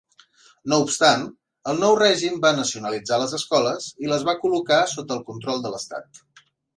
No 0.71 0.77
obstant, 0.83 1.25
el 1.73 1.81
nou 1.83 1.97
règim 1.99 2.39
va 2.45 2.53
nacionalitzar 2.59 3.19
les 3.23 3.35
escoles 3.41 3.91
i 4.07 4.09
les 4.13 4.25
va 4.31 4.35
col·locar 4.47 4.81
sota 4.95 5.19
el 5.19 5.23
control 5.29 5.63
de 5.67 5.73
l'estat. 5.75 6.23